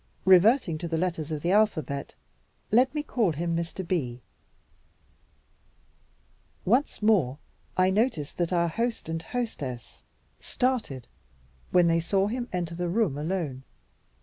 [0.25, 2.15] Reverting to the letters of the alphabet,
[2.71, 3.87] let me call him Mr.
[3.87, 4.23] B.
[6.65, 7.37] Once more,
[7.77, 10.01] I noticed that our host and hostess
[10.39, 11.05] started
[11.69, 13.63] when they saw him enter the room alone.